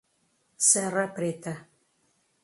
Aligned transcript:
Serra 0.67 1.03
Preta 1.13 1.53